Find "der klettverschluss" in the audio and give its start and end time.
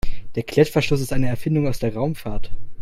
0.33-0.99